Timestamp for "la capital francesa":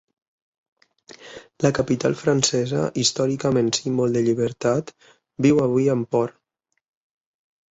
1.65-2.81